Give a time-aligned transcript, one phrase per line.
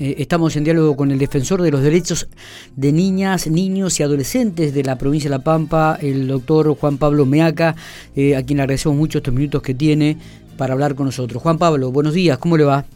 [0.00, 2.26] Eh, estamos en diálogo con el defensor de los derechos
[2.74, 7.26] de niñas, niños y adolescentes de la provincia de La Pampa, el doctor Juan Pablo
[7.26, 7.76] Meaca,
[8.16, 10.16] eh, a quien le agradecemos mucho estos minutos que tiene
[10.56, 11.42] para hablar con nosotros.
[11.42, 12.86] Juan Pablo, buenos días, ¿cómo le va?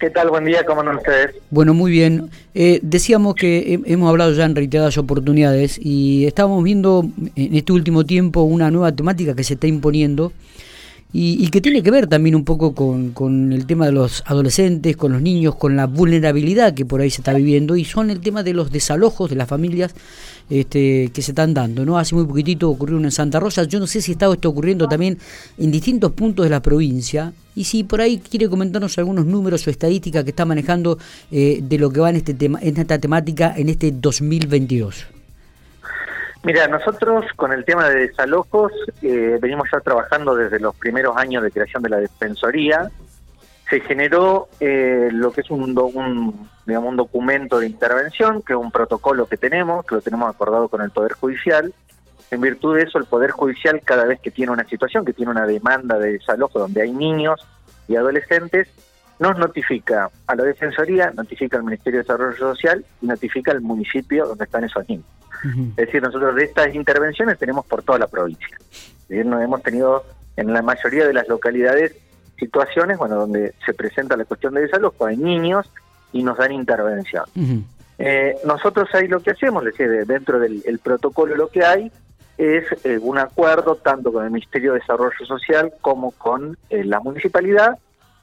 [0.00, 0.30] ¿Qué tal?
[0.30, 1.34] Buen día, ¿cómo andan ustedes?
[1.50, 2.30] Bueno, muy bien.
[2.54, 7.04] Eh, decíamos que hemos hablado ya en reiteradas oportunidades y estamos viendo
[7.34, 10.32] en este último tiempo una nueva temática que se está imponiendo
[11.12, 15.12] y, que tiene que ver también un poco con, el tema de los adolescentes, con
[15.12, 18.42] los niños, con la vulnerabilidad que por ahí se está viviendo y son el tema
[18.42, 19.94] de los desalojos de las familias
[20.50, 21.86] este, que se están dando.
[21.86, 24.88] no Hace muy poquitito ocurrió en Santa Rosa, yo no sé si está esto ocurriendo
[24.88, 25.18] también
[25.56, 29.70] en distintos puntos de la provincia y si por ahí quiere comentarnos algunos números o
[29.70, 30.98] estadísticas que está manejando
[31.30, 35.15] eh, de lo que va en, este tema, en esta temática en este 2022.
[36.46, 38.70] Mira, nosotros con el tema de desalojos
[39.02, 42.88] eh, venimos ya trabajando desde los primeros años de creación de la Defensoría.
[43.68, 48.58] Se generó eh, lo que es un, un, digamos, un documento de intervención, que es
[48.60, 51.74] un protocolo que tenemos, que lo tenemos acordado con el Poder Judicial.
[52.30, 55.32] En virtud de eso, el Poder Judicial, cada vez que tiene una situación, que tiene
[55.32, 57.44] una demanda de desalojo donde hay niños
[57.88, 58.68] y adolescentes,
[59.18, 64.26] nos notifica a la Defensoría, notifica al Ministerio de Desarrollo Social y notifica al municipio
[64.26, 65.06] donde están esos niños.
[65.44, 68.56] Es decir, nosotros de estas intervenciones tenemos por toda la provincia.
[69.08, 70.04] no hemos tenido
[70.36, 71.94] en la mayoría de las localidades
[72.38, 75.70] situaciones bueno donde se presenta la cuestión de desalojo, hay niños
[76.12, 77.24] y nos dan intervención.
[77.98, 79.64] Eh, nosotros ahí lo que hacemos,
[80.06, 81.90] dentro del protocolo lo que hay
[82.36, 87.00] es eh, un acuerdo tanto con el Ministerio de Desarrollo Social como con eh, la
[87.00, 87.78] municipalidad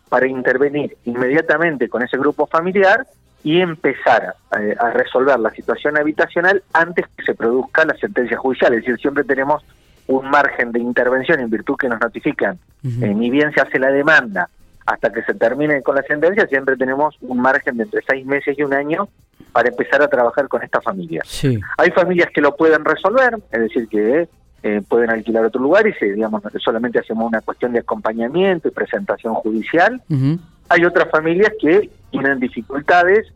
[0.09, 3.07] para intervenir inmediatamente con ese grupo familiar
[3.43, 8.73] y empezar eh, a, resolver la situación habitacional antes que se produzca la sentencia judicial.
[8.73, 9.63] Es decir, siempre tenemos
[10.07, 13.89] un margen de intervención en virtud que nos notifican, eh, ni bien se hace la
[13.89, 14.49] demanda
[14.85, 18.57] hasta que se termine con la sentencia, siempre tenemos un margen de entre seis meses
[18.57, 19.07] y un año
[19.53, 21.21] para empezar a trabajar con esta familia.
[21.77, 24.27] Hay familias que lo pueden resolver, es decir, que
[24.63, 28.71] eh, pueden alquilar otro lugar y se, digamos, solamente hacemos una cuestión de acompañamiento y
[28.71, 30.01] presentación judicial.
[30.69, 33.27] Hay otras familias que tienen dificultades,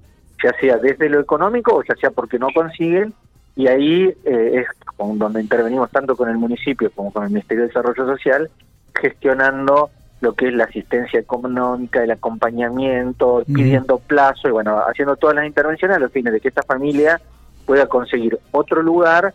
[0.43, 3.13] ya sea desde lo económico o ya sea porque no consiguen,
[3.55, 4.67] y ahí eh, es
[4.97, 8.49] donde intervenimos tanto con el municipio como con el Ministerio de Desarrollo Social,
[8.93, 9.89] gestionando
[10.21, 15.45] lo que es la asistencia económica, el acompañamiento, pidiendo plazo y bueno, haciendo todas las
[15.45, 17.19] intervenciones a los fines de que esta familia
[17.65, 19.33] pueda conseguir otro lugar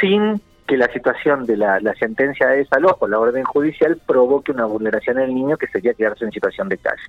[0.00, 4.66] sin que la situación de la, sentencia sentencia de desalojo, la orden judicial, provoque una
[4.66, 7.02] vulneración del niño que sería quedarse en situación de calle.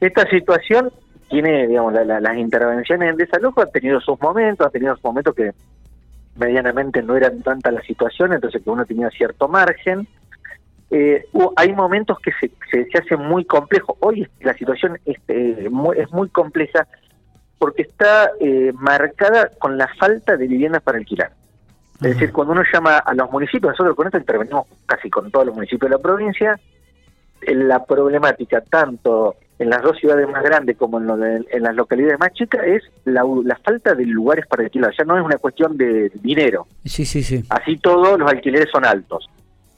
[0.00, 0.92] Esta situación
[1.28, 5.52] tiene, digamos, las intervenciones en desalojo han tenido sus momentos, han tenido sus momentos que
[6.36, 10.06] medianamente no eran tantas las situaciones, entonces que uno tenía cierto margen.
[10.90, 11.24] Eh,
[11.56, 13.96] hay momentos que se, se, hace muy complejo.
[14.00, 16.86] Hoy la situación es, eh, muy, es muy compleja
[17.58, 21.32] porque está eh, marcada con la falta de viviendas para alquilar.
[21.94, 25.46] Es decir, cuando uno llama a los municipios, nosotros con esto intervenimos casi con todos
[25.46, 26.60] los municipios de la provincia,
[27.40, 32.18] en la problemática tanto en las dos ciudades más grandes como en, en las localidades
[32.18, 33.24] más chicas es la,
[33.64, 34.92] falta de lugares para alquilar.
[34.96, 36.66] Ya no es una cuestión de dinero.
[36.84, 37.42] Sí, sí, sí.
[37.48, 39.28] Así todos los alquileres son altos.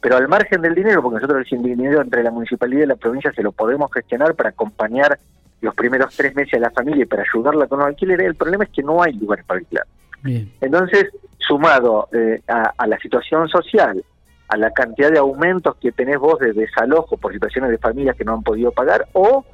[0.00, 3.32] Pero al margen del dinero, porque nosotros el dinero entre la municipalidad y la provincia
[3.32, 5.18] se lo podemos gestionar para acompañar
[5.60, 8.64] los primeros tres meses a la familia y para ayudarla con los alquileres, el problema
[8.64, 9.86] es que no hay lugares para alquilar.
[10.60, 11.06] Entonces,
[11.38, 14.04] sumado eh, a, la situación social,
[14.48, 18.24] a la cantidad de aumentos que tenés vos de desalojo por situaciones de familias que
[18.24, 19.44] no han podido pagar o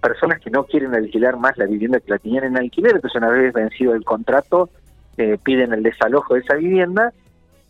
[0.00, 3.30] personas que no quieren alquilar más la vivienda que la tenían en alquiler, entonces una
[3.30, 4.70] vez vencido el contrato
[5.16, 7.12] eh, piden el desalojo de esa vivienda,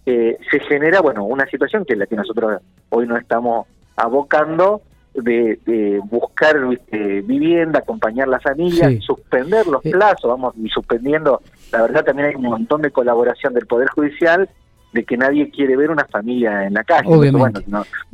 [0.06, 4.82] eh, se genera bueno una situación que es la que nosotros hoy no estamos abocando
[5.14, 6.56] de, buscar
[7.24, 11.42] vivienda, acompañar a la familia, suspender los plazos, vamos suspendiendo.
[11.72, 14.48] La verdad también hay un montón de colaboración del Poder Judicial
[14.92, 17.30] de que nadie quiere ver una familia en la calle.
[17.30, 17.60] Bueno,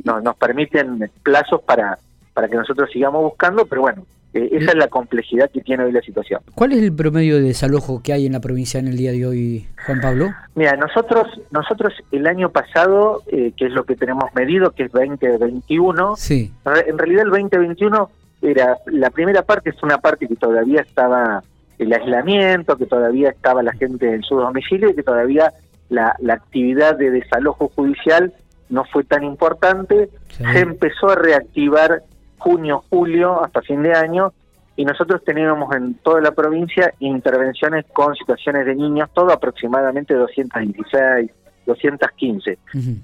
[0.03, 1.97] no, nos permiten plazos para,
[2.37, 5.91] para que nosotros sigamos buscando, pero bueno, eh, esa es la complejidad que tiene hoy
[5.91, 6.39] la situación.
[6.53, 9.25] ¿Cuál es el promedio de desalojo que hay en la provincia en el día de
[9.25, 10.29] hoy, Juan Pablo?
[10.53, 14.91] Mira, nosotros nosotros el año pasado, eh, que es lo que tenemos medido, que es
[14.91, 16.53] 2021, sí.
[16.85, 18.07] en realidad el 2021
[18.43, 21.41] era la primera parte, es una parte que todavía estaba
[21.79, 25.53] el aislamiento, que todavía estaba la gente en su domicilio y que todavía
[25.89, 28.31] la, actividad de desalojo judicial
[28.69, 30.11] no fue tan importante.
[30.27, 32.03] Se empezó a reactivar
[32.37, 34.33] junio, julio, hasta fin de año,
[34.75, 41.31] y nosotros teníamos en toda la provincia intervenciones con situaciones de niños, todo aproximadamente 216,
[41.65, 42.59] 215,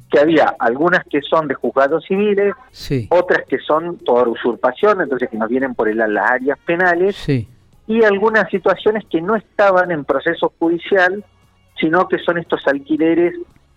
[0.10, 2.54] que había algunas que son de juzgados civiles,
[3.10, 7.16] otras que son por usurpación, entonces que nos vienen por el, las áreas penales,
[7.88, 11.26] y algunas situaciones que no estaban en proceso judicial,
[11.80, 13.34] sino que son estos alquileres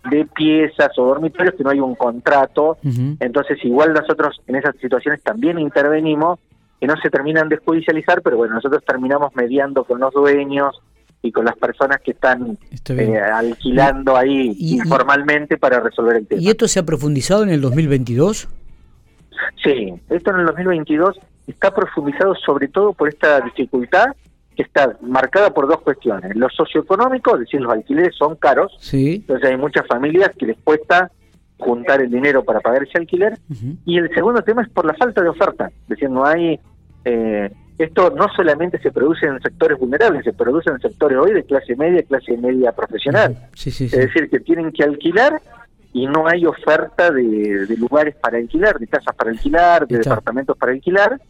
[0.09, 2.77] de piezas o dormitorios que no hay un contrato.
[3.19, 6.39] Entonces, igual nosotros en esas situaciones también intervenimos,
[6.79, 10.79] que no se terminan de judicializar, pero bueno, nosotros terminamos mediando con los dueños
[11.21, 12.57] y con las personas que están
[12.89, 16.41] eh, alquilando ahí informalmente para resolver el tema.
[16.41, 18.47] ¿Y esto se ha profundizado en el 2022?
[19.63, 24.07] Sí, esto en el 2022 está profundizado sobre todo por esta dificultad
[24.57, 26.35] que está marcada por dos cuestiones.
[26.35, 29.17] Lo socioeconómico, es decir, los alquileres son caros, sí.
[29.17, 31.11] entonces hay muchas familias que les cuesta
[31.59, 33.37] juntar el dinero para pagar ese alquiler.
[33.85, 36.59] Y el segundo tema es por la falta de oferta, es decir, no hay...
[37.05, 41.43] Eh, esto no solamente se produce en sectores vulnerables, se produce en sectores hoy de
[41.43, 43.37] clase media, clase media profesional.
[43.53, 45.39] es decir, que tienen que alquilar
[45.93, 50.57] y no hay oferta de, de lugares para alquilar, de casas para alquilar, de departamentos
[50.57, 51.21] para alquilar.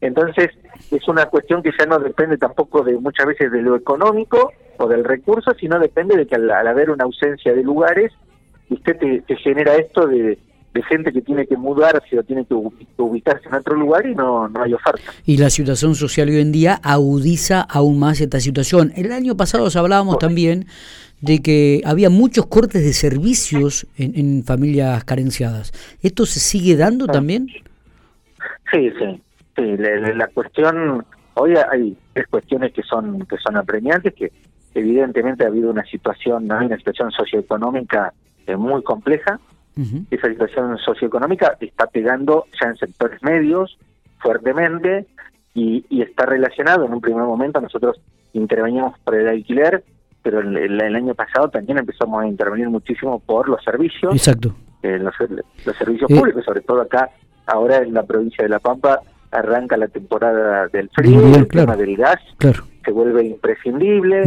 [0.00, 0.50] Entonces,
[0.90, 4.88] es una cuestión que ya no depende tampoco de muchas veces de lo económico o
[4.88, 8.12] del recurso, sino depende de que al, haber una ausencia de lugares,
[8.70, 10.38] usted te, genera esto de,
[10.88, 12.54] gente que tiene que mudarse o tiene que
[12.96, 15.12] ubicarse en otro lugar y no, no hay oferta.
[15.26, 18.92] Y la situación social hoy en día agudiza aún más esta situación.
[18.96, 20.66] El año pasado hablábamos también
[21.20, 25.72] de que había muchos cortes de servicios en, familias carenciadas.
[26.02, 27.48] ¿Esto se sigue dando también?
[28.72, 29.20] Sí, sí.
[29.60, 31.04] Sí, la, cuestión,
[31.34, 34.32] hoy hay tres cuestiones que son que son apremiantes, que
[34.74, 38.14] evidentemente ha habido una situación, hay una situación socioeconómica
[38.46, 39.38] eh, muy compleja.
[40.10, 43.78] Esa situación socioeconómica está pegando ya en sectores medios
[44.18, 45.06] fuertemente
[45.54, 47.60] y, está relacionado en un primer momento.
[47.60, 48.00] Nosotros
[48.34, 49.82] interveníamos por el alquiler,
[50.22, 54.14] pero el, año pasado también empezamos a intervenir muchísimo por los servicios.
[54.14, 54.54] Exacto.
[54.82, 55.14] Eh, los,
[55.76, 57.10] servicios eh, públicos, sobre todo acá,
[57.46, 59.00] ahora en la provincia de La Pampa,
[59.30, 62.18] arranca la temporada del frío, el tema del gas
[62.84, 64.24] se vuelve imprescindible.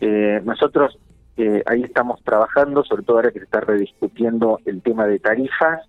[0.00, 0.98] eh, nosotros
[1.36, 5.80] eh, ahí estamos trabajando, sobre todo ahora que se está rediscutiendo el tema de tarifas,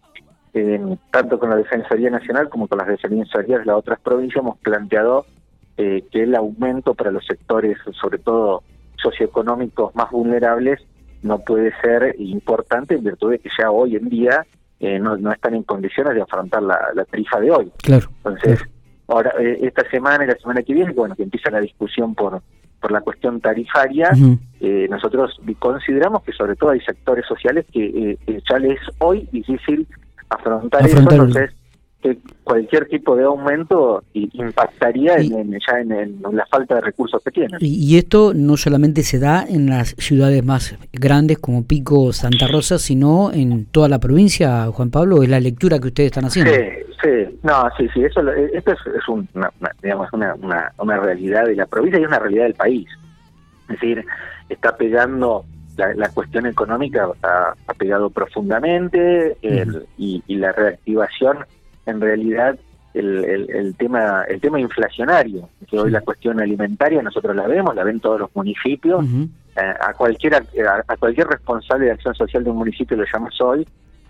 [0.53, 4.57] eh, tanto con la Defensoría Nacional como con las defensorías de las otras provincias hemos
[4.59, 5.25] planteado
[5.77, 8.63] eh, que el aumento para los sectores, sobre todo
[8.95, 10.79] socioeconómicos más vulnerables,
[11.21, 14.45] no puede ser importante en virtud de que ya hoy en día
[14.79, 17.71] eh, no, no, están en condiciones de afrontar la, tarifa de hoy.
[17.83, 18.07] Claro.
[18.17, 18.61] Entonces,
[19.07, 22.41] ahora eh, esta semana y la semana que viene, bueno, que empieza la discusión por
[22.81, 24.11] por la cuestión tarifaria,
[24.59, 28.15] eh, nosotros consideramos que sobre todo hay sectores sociales que
[28.47, 29.87] ya les es hoy difícil
[30.29, 31.51] afrontar, eso, entonces
[32.05, 37.57] que cualquier tipo de aumento impactaría en, ya en, la falta de recursos que tienen.
[37.59, 42.77] Y, esto no solamente se da en las ciudades más grandes como Pico, Santa Rosa,
[42.77, 46.51] sino en toda la provincia, Juan Pablo, es la lectura que ustedes están haciendo.
[46.51, 46.59] Sí,
[47.01, 48.21] sí, no, sí, sí, eso,
[48.53, 50.35] esto es, una, digamos, una,
[50.77, 52.87] una, realidad de la provincia y una realidad del país.
[53.63, 54.05] Es decir,
[54.49, 55.43] está pegando
[55.75, 59.37] la, cuestión económica ha, pegado profundamente
[59.97, 61.39] y, y, la reactivación
[61.85, 62.57] en realidad
[62.93, 67.83] el, el, tema el tema inflacionario, que hoy la cuestión alimentaria nosotros la vemos, la
[67.83, 72.57] ven todos los municipios, eh, a cualquier a, cualquier responsable de acción social de un
[72.57, 73.67] municipio lo llamas hoy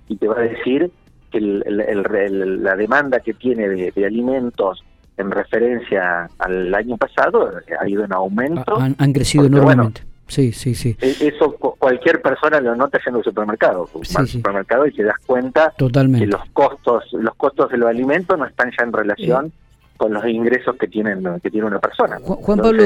[0.07, 0.91] y te va a decir
[1.31, 4.83] que el, la demanda que tiene de, alimentos
[5.17, 8.77] en referencia al año pasado ha ido en aumento.
[8.77, 10.01] Han, crecido enormemente.
[10.27, 10.97] Sí, sí, sí.
[11.01, 13.89] E, eso cualquier persona lo nota yendo al supermercado.
[14.15, 16.25] al supermercado y te das cuenta Totalmente.
[16.25, 19.51] que los costos, los costos de los alimentos no están ya en relación
[19.97, 22.17] con los ingresos que tienen que tiene una persona.
[22.21, 22.83] Juan, Pablo,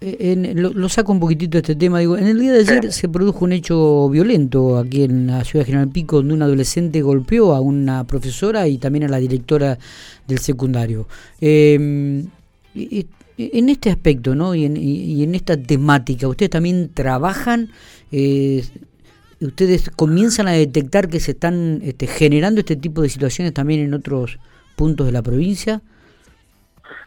[0.00, 1.98] eh, lo, saco un poquitito de este tema.
[1.98, 5.64] Digo, en el día de ayer se produjo un hecho violento aquí en la ciudad
[5.64, 9.78] de General Pico, donde un adolescente golpeó a una profesora y también a la directora
[10.26, 11.08] del secundario.
[11.40, 12.24] Eh,
[13.38, 14.54] en este aspecto, ¿no?
[14.54, 17.68] Y en, y en esta temática, ¿ustedes también trabajan?
[18.10, 18.64] Eh,
[19.40, 23.94] ¿Ustedes comienzan a detectar que se están este, generando este tipo de situaciones también en
[23.94, 24.38] otros
[24.74, 25.80] puntos de la provincia?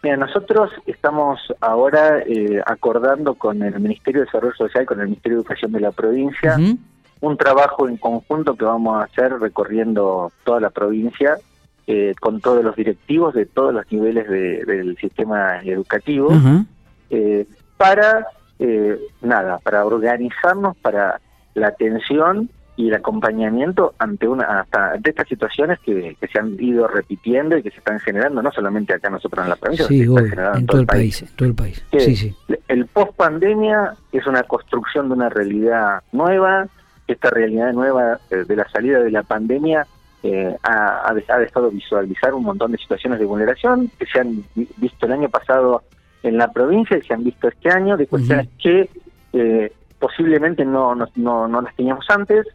[0.01, 5.37] Mira, nosotros estamos ahora eh, acordando con el Ministerio de Desarrollo Social, con el Ministerio
[5.37, 6.57] de Educación de la provincia,
[7.19, 11.37] un trabajo en conjunto que vamos a hacer recorriendo toda la provincia
[11.93, 16.31] eh, con todos los directivos de todos los niveles del sistema educativo
[17.09, 17.45] eh,
[17.75, 18.27] para
[18.59, 21.19] eh, nada para organizarnos para
[21.53, 26.87] la atención y el acompañamiento ante una hasta ante estas situaciones que, se han ido
[26.87, 30.65] repitiendo y que se están generando no solamente acá nosotros en la provincia sino en,
[30.65, 31.83] todo, el país, todo el país.
[31.91, 32.33] Sí, sí.
[32.69, 36.69] el post pandemia es una construcción de una realidad nueva
[37.05, 39.85] esta realidad nueva de la salida de la pandemia
[40.23, 45.13] eh, ha, dejado visualizar un montón de situaciones de vulneración que se han visto el
[45.13, 45.83] año pasado
[46.21, 48.87] en la provincia y se han visto este año de cuestiones que
[49.33, 52.45] eh, posiblemente no, no, no, las teníamos antes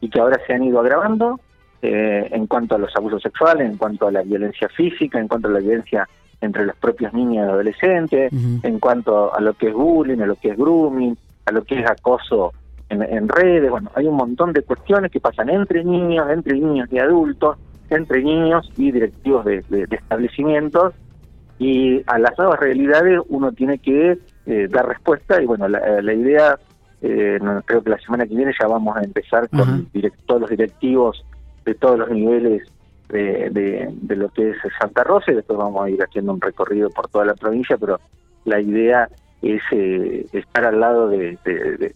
[0.00, 1.38] y que ahora se han ido agravando
[1.80, 5.46] eh, en cuanto a los abusos sexuales, en cuanto a la violencia física, en cuanto
[5.46, 6.08] a la violencia
[6.40, 10.34] entre los propios niños y adolescentes, en cuanto a lo que es bullying, a lo
[10.34, 12.52] que es grooming, a lo que es acoso
[12.92, 13.70] en, redes.
[13.70, 17.56] Bueno, hay un montón de cuestiones que pasan entre niños, entre niños y adultos,
[17.90, 20.94] entre niños y directivos de, establecimientos.
[21.58, 26.58] Y a las nuevas realidades uno tiene que eh, dar respuesta y bueno, la, idea,
[27.00, 29.88] eh, creo que la semana que viene ya vamos a empezar con
[30.26, 31.24] todos los directivos
[31.64, 32.62] de todos los niveles
[33.08, 36.90] de, de, lo que es Santa Rosa y después vamos a ir haciendo un recorrido
[36.90, 38.00] por toda la provincia, pero
[38.44, 39.08] la idea
[39.42, 41.36] es eh, estar al lado de,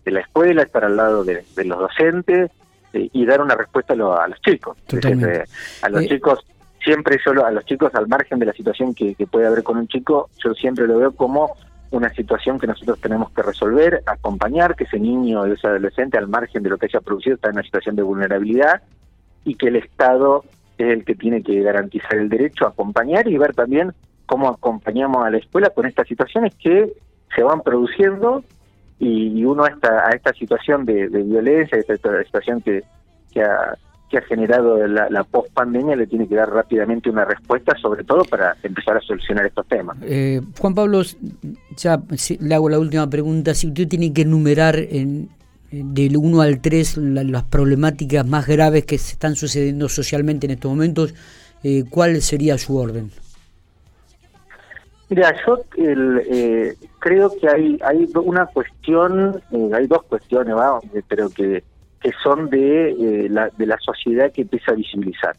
[0.05, 2.51] la escuela, estar al lado de, los docentes
[2.93, 4.77] eh, y dar una respuesta a, los chicos.
[4.93, 5.45] Eh,
[5.83, 6.45] a los chicos,
[6.83, 9.77] siempre solo a los chicos al margen de la situación que, que puede haber con
[9.77, 11.57] un chico, yo siempre lo veo como
[11.93, 16.29] una situación que nosotros tenemos que resolver, acompañar que ese niño o ese adolescente al
[16.29, 18.83] margen de lo que haya producido está en una situación de vulnerabilidad
[19.45, 20.45] y que el Estado
[20.79, 23.93] es el que tiene que garantizar el derecho a acompañar y ver también
[24.27, 26.93] cómo acompañamos a la escuela con estas situaciones que
[27.35, 28.45] se van produciendo
[28.99, 32.83] y, uno a esta, a esta situación de, violencia, esta, esta situación que,
[33.33, 33.43] que
[34.19, 38.57] ha generado la, la post-pandemia, le tiene que dar rápidamente una respuesta, sobre todo para
[38.63, 39.97] empezar a solucionar estos temas.
[40.03, 41.03] Eh, Juan Pablo,
[41.77, 42.01] ya
[42.41, 43.55] le hago la última pregunta.
[43.55, 45.29] Si usted tiene que enumerar en,
[45.71, 50.71] del 1 al 3 las problemáticas más graves que se están sucediendo socialmente en estos
[50.71, 51.15] momentos,
[51.65, 53.11] eh, ¿cuál sería su orden?
[55.09, 60.55] Mira, yo eh, creo que hay hay una cuestión, eh, hay dos cuestiones,
[61.07, 61.63] pero que,
[62.01, 65.37] que son de, la, de la sociedad que empieza a visibilizar.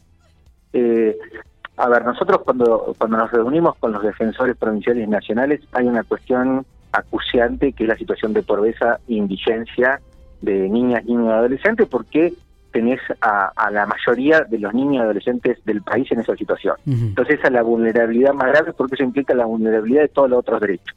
[1.76, 6.02] a ver, nosotros cuando, cuando nos reunimos con los defensores provinciales y nacionales hay una
[6.02, 10.00] cuestión acuciante que es la situación de pobreza e indigencia
[10.40, 12.32] de niñas, niños y adolescentes, porque
[12.72, 16.76] tenés a, la mayoría de los niños y adolescentes del país en esa situación.
[16.86, 20.40] Entonces esa es la vulnerabilidad más grave porque eso implica la vulnerabilidad de todos los
[20.40, 20.96] otros derechos.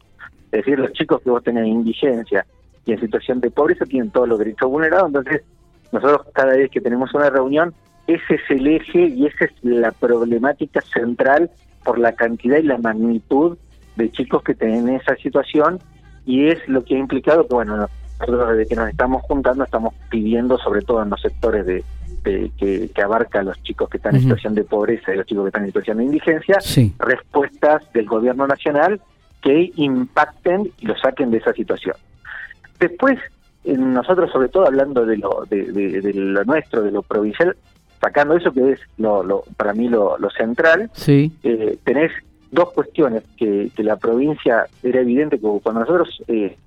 [0.51, 2.46] Es decir, los chicos que vos tenés indigencia
[2.86, 5.44] y en situación de pobreza tienen todos los derechos vulnerados, entonces
[5.92, 7.74] nosotros cada vez que tenemos una reunión,
[8.08, 11.50] ese es el eje y esa es la problemática central
[11.84, 13.58] por la cantidad y la magnitud
[13.96, 15.80] de chicos que tienen esa situación
[16.25, 17.88] y es lo que ha implicado que, bueno,
[18.22, 21.84] nosotros desde que nos estamos juntando estamos pidiendo, sobre todo en los sectores de,
[22.24, 25.44] que, que, abarca a los chicos que están en situación de pobreza y los chicos
[25.46, 26.58] que están en situación de indigencia,
[27.00, 29.01] respuestas del gobierno nacional
[29.42, 31.96] que impacten y lo saquen de esa situación.
[32.80, 33.18] Después,
[33.66, 37.56] nosotros sobre todo hablando de lo, de, lo nuestro, de lo provincial,
[38.00, 41.32] sacando eso que es lo, para mí lo, central, sí.
[41.44, 42.12] eh, tenés
[42.51, 46.58] dos cuestiones que, que, la provincia era evidente que cuando nosotros eh,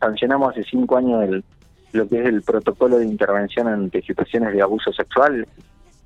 [0.00, 1.44] sancionamos hace cinco años el,
[1.92, 5.46] lo que es el protocolo de intervención ante situaciones de abuso sexual,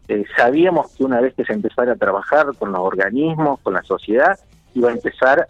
[0.09, 3.83] eh, sabíamos que una vez que se empezara a trabajar con los organismos, con la
[3.83, 4.39] sociedad,
[4.75, 5.47] iba a empezar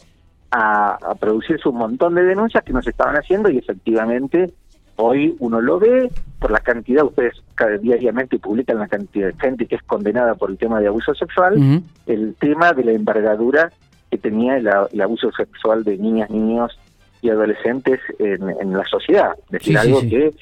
[0.50, 4.52] a, a producirse un montón de denuncias que nos estaban haciendo y efectivamente
[4.98, 7.34] hoy uno lo ve por la cantidad, ustedes
[7.80, 11.82] diariamente publican la cantidad de gente que es condenada por el tema de abuso sexual,
[12.06, 13.72] el tema de la envergadura
[14.10, 16.78] que tenía el, abuso sexual de niñas, niños
[17.22, 19.32] y adolescentes en, la sociedad.
[19.46, 20.32] Es decir, algo que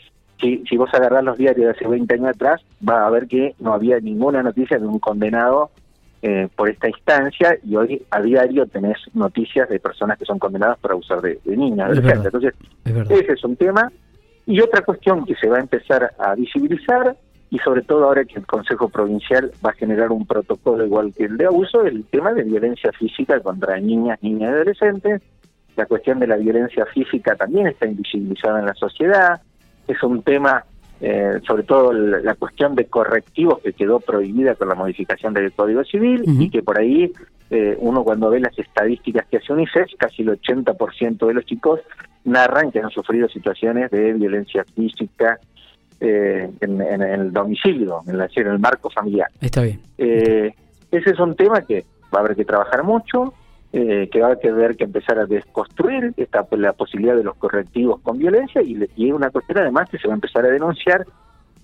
[0.40, 3.54] si, si vos agarrás los diarios de hace 20 años atrás, va a ver que
[3.58, 5.70] no había ninguna noticia de un condenado
[6.22, 10.78] eh, por esta instancia y hoy a diario tenés noticias de personas que son condenadas
[10.78, 13.92] por abusar de, niñas, Entonces, ese es un tema.
[14.46, 17.16] Y otra cuestión que se va a empezar a visibilizar,
[17.50, 21.24] y sobre todo ahora que el Consejo Provincial va a generar un protocolo igual que
[21.24, 25.22] el de abuso, el tema de violencia física contra niñas, niñas y adolescentes.
[25.76, 29.40] La cuestión de la violencia física también está invisibilizada en la sociedad.
[29.86, 30.64] Es un tema,
[31.00, 35.84] eh, sobre todo la, cuestión de correctivos que quedó prohibida con la modificación del Código
[35.84, 37.12] Civil y que por ahí
[37.50, 41.80] eh, uuno cuando ve las estadísticas que hace UNICEF, casi el 80% de los chicos
[42.26, 45.38] narran que han sufrido situaciones de violencia física
[46.00, 49.28] eh, en, el domicilio, en, la, en el marco familiar.
[49.40, 49.80] Está bien.
[49.96, 50.52] Eh,
[50.90, 53.32] ese es un tema que va a haber que trabajar mucho,
[53.72, 58.00] eh, que va a haber que empezar a desconstruir esta, la posibilidad de los correctivos
[58.02, 61.06] con violencia y, y es una cuestión además que se va a empezar a denunciar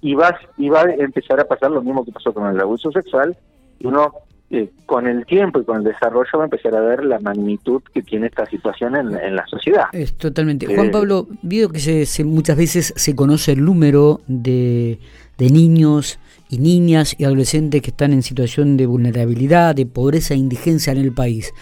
[0.00, 2.90] y va, y va a empezar a pasar lo mismo que pasó con el abuso
[2.90, 3.36] sexual
[3.78, 4.12] y uno
[4.54, 7.80] eh, con el tiempo y con el desarrollo va a empezar a ver la magnitud
[7.94, 9.84] que tiene esta situación en, la sociedad.
[9.92, 10.66] Es totalmente.
[10.66, 14.98] Juan eh, Pablo, veo que se, muchas veces se conoce el número de,
[15.38, 16.18] niños
[16.50, 20.98] y niñas y adolescentes que están en situación de vulnerabilidad, de pobreza e indigencia en
[20.98, 21.54] el país.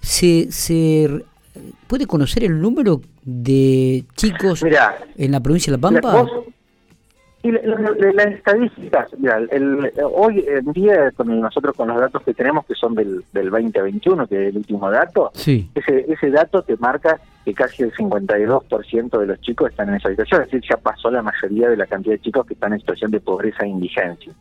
[0.00, 1.22] ¿Se, se
[1.86, 4.64] ¿puede conocer el número de chicos
[5.18, 6.26] en la provincia de La Pampa?
[7.40, 9.10] Y las estadísticas,
[9.50, 13.50] el, hoy en día con nosotros con los datos que tenemos, que son del, del
[13.50, 15.66] 2021, que es el último dato, ese,
[16.08, 20.42] ese dato te marca que casi el 52% de los chicos están en esa situación,
[20.42, 23.12] es decir, ya pasó la mayoría de la cantidad de chicos que están en situación
[23.12, 24.32] de pobreza e indigencia.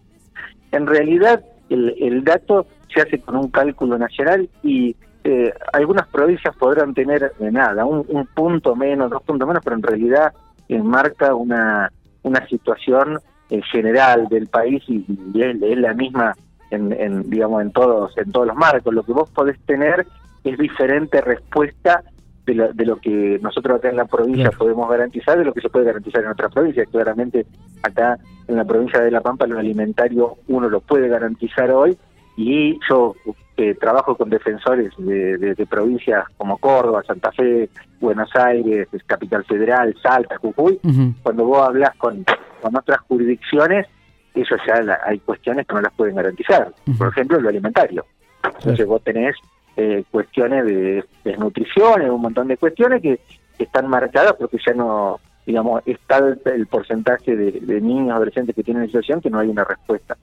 [0.72, 6.56] En realidad, el, el dato se hace con un cálculo nacional y eh, algunas provincias
[6.56, 10.34] podrán tener de nada, un, un punto menos, dos puntos menos, pero en realidad
[10.70, 11.92] eh, marca una
[12.28, 13.20] una situación
[13.50, 15.06] en general del país y,
[15.36, 16.36] es, la misma
[16.70, 18.94] en, digamos en todos en todos los marcos.
[18.94, 20.06] Lo que vos podés tener
[20.44, 22.04] es diferente respuesta
[22.46, 25.62] de lo, de lo que nosotros acá en la provincia podemos garantizar de lo que
[25.62, 26.88] se puede garantizar en otras provincias.
[26.90, 27.46] Claramente
[27.84, 28.18] acá
[28.48, 31.98] en la provincia de La Pampa lo alimentario uno lo puede garantizar hoy
[32.38, 33.16] y yo
[33.58, 40.38] que trabajo con defensores de, provincias como Córdoba, Santa Fe, Buenos Aires, Capital Federal, Salta,
[40.38, 40.80] Jujuy,
[41.24, 42.24] cuando vos hablas con,
[42.62, 43.88] con otras jurisdicciones,
[44.36, 46.72] eso ya hay cuestiones que no las pueden garantizar.
[47.00, 48.06] Por ejemplo, lo alimentario.
[48.44, 49.36] Entonces vos tenés
[49.76, 53.20] eh, cuestiones de desnutrición, un montón de cuestiones que,
[53.58, 58.86] están marcadas porque ya no, digamos, está el, porcentaje de, de, niños, adolescentes que tienen
[58.86, 60.16] situación que no hay una respuesta.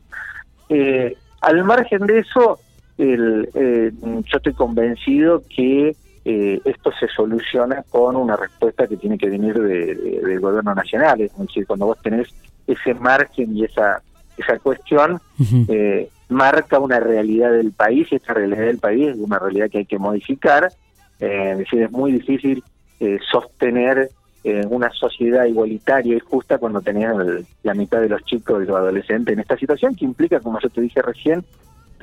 [0.68, 2.60] Eh, al margen de eso,
[2.98, 9.18] el, eh, yo estoy convencido que eh, esto se soluciona con una respuesta que tiene
[9.18, 11.20] que venir de, del gobierno nacional.
[11.20, 12.28] Es decir, cuando vos tenés
[12.66, 14.02] ese margen y esa,
[14.36, 15.20] esa cuestión,
[15.68, 19.78] eh, marca una realidad del país y esta realidad del país es una realidad que
[19.78, 20.72] hay que modificar.
[21.18, 22.62] es decir, es muy difícil
[23.30, 24.08] sostener
[24.70, 29.32] una sociedad igualitaria y justa cuando tenés la mitad de los chicos y los adolescentes
[29.32, 31.44] en esta situación, que implica, como yo te dije recién,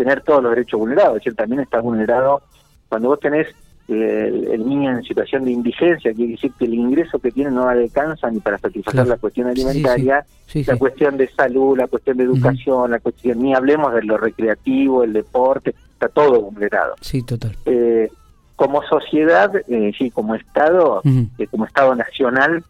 [0.01, 2.41] tener todos los derechos vulnerados, es decir, también está vulnerado
[2.89, 3.47] cuando vos tenés
[3.87, 7.67] eh, el, niño en situación de indigencia, quiere decir que el ingreso que tiene no
[7.67, 10.25] alcanza ni para satisfacer la cuestión alimentaria,
[10.65, 15.03] la cuestión de salud, la cuestión de educación, la cuestión, ni hablemos de lo recreativo,
[15.03, 16.95] el deporte, está todo vulnerado.
[17.01, 17.55] Sí, total.
[17.65, 18.09] Eh,
[18.55, 21.03] como sociedad, eh, sí, como Estado,
[21.51, 22.63] como Estado nacional,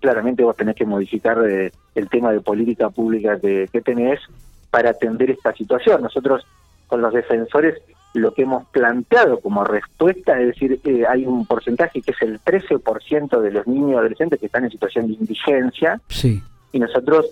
[0.00, 1.38] claramente vos tenés que modificar
[1.94, 4.20] el tema de política pública que, que tenés
[4.70, 6.02] para atender esta situación.
[6.02, 6.46] Nosotros
[6.88, 7.80] con los defensores
[8.14, 12.40] lo que hemos planteado como respuesta es decir, eh, hay un porcentaje que es el
[12.40, 16.42] 13% de los niños y adolescentes que están en situación de indigencia sí.
[16.72, 17.26] y nosotros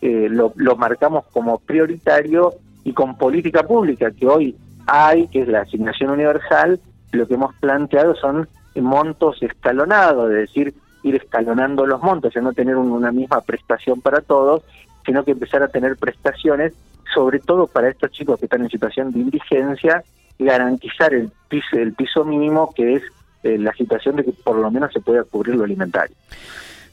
[0.00, 5.48] eh, lo, lo marcamos como prioritario y con política pública que hoy hay, que es
[5.48, 6.78] la asignación universal,
[7.12, 8.48] lo que hemos planteado son
[8.80, 14.20] montos escalonados, es decir, ir escalonando los montos, y no tener una misma prestación para
[14.20, 14.62] todos,
[15.04, 16.74] sino que empezar a tener prestaciones,
[17.14, 20.02] sobre todo para estos chicos que están en situación de indigencia,
[20.38, 23.02] garantizar el piso, el piso mínimo que es
[23.42, 26.16] eh, la situación de que por lo menos se pueda cubrir lo alimentario.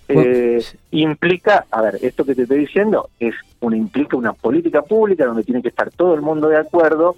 [0.07, 5.25] Eh, implica, a ver, esto que te estoy diciendo es una implica una política pública
[5.25, 7.15] donde tiene que estar todo el mundo de acuerdo,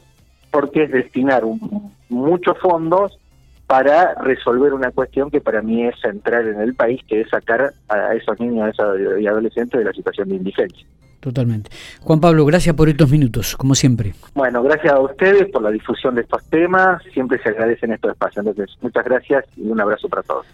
[0.51, 1.43] porque es destinar
[2.07, 3.19] muchos fondos
[3.67, 7.73] para resolver una cuestión que para mí es central en el país, que es sacar
[7.89, 8.73] a esos niños
[9.19, 10.87] y adolescentes de la situación de indigencia.
[11.19, 11.71] Totalmente.
[12.01, 14.13] Juan Pablo, gracias por estos minutos, como siempre.
[14.35, 18.45] Bueno, gracias a ustedes por la difusión de estos temas, siempre se agradecen estos espacios.
[18.45, 20.45] Entonces, muchas gracias y un abrazo para todos.